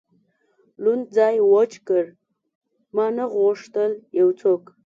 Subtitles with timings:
[0.83, 2.05] لوند ځای وچ کړ،
[2.95, 4.63] ما نه غوښتل یو څوک.